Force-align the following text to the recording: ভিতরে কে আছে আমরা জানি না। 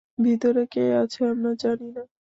ভিতরে 0.19 0.63
কে 0.67 0.83
আছে 0.95 1.21
আমরা 1.25 1.51
জানি 1.63 1.87
না। 1.95 2.03